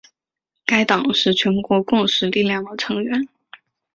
[0.65, 3.27] 该党是全国共识力量的成员。